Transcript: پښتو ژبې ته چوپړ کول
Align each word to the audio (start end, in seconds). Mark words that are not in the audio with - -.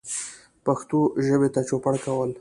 پښتو 0.65 0.99
ژبې 1.25 1.49
ته 1.53 1.61
چوپړ 1.69 1.95
کول 2.05 2.29